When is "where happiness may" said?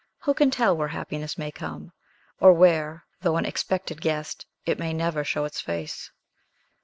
0.75-1.51